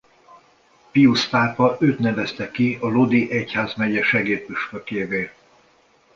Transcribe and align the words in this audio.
Piusz 0.91 1.29
pápa 1.29 1.77
őt 1.79 1.99
nevezte 1.99 2.51
ki 2.51 2.77
a 2.81 2.87
Lodi 2.87 3.31
egyházmegye 3.31 4.03
segédpüspökévé. 4.03 5.31